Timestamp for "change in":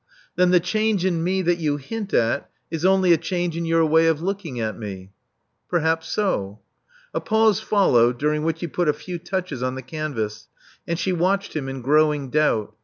0.59-1.23, 3.19-3.65